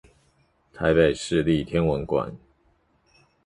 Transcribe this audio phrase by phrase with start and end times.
[0.73, 2.35] 臺北市立天文館